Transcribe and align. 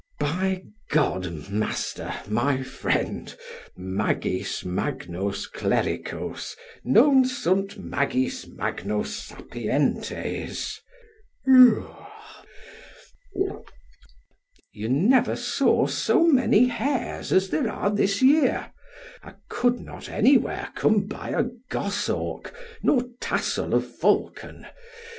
By 0.19 0.63
G, 0.91 0.97
master, 1.51 2.11
my 2.27 2.63
friend, 2.63 3.37
Magis 3.77 4.63
magnos 4.63 5.45
clericos 5.47 6.55
non 6.83 7.23
sunt 7.23 7.77
magis 7.77 8.47
magnos 8.47 9.13
sapientes. 9.15 10.79
You 14.73 14.89
never 14.89 15.35
saw 15.35 15.85
so 15.85 16.25
many 16.25 16.65
hares 16.65 17.31
as 17.31 17.49
there 17.51 17.69
are 17.69 17.91
this 17.91 18.23
year. 18.23 18.71
I 19.21 19.35
could 19.49 19.79
not 19.81 20.09
anywhere 20.09 20.69
come 20.73 21.05
by 21.05 21.29
a 21.29 21.45
goshawk 21.69 22.51
nor 22.81 23.03
tassel 23.21 23.75
of 23.75 23.85
falcon. 23.97 24.65